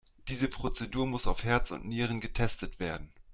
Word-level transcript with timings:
Diese 0.29 0.47
Prozedur 0.47 1.05
muss 1.05 1.27
auf 1.27 1.43
Herz 1.43 1.69
und 1.69 1.85
Nieren 1.85 2.21
getestet 2.21 2.79
werden. 2.79 3.11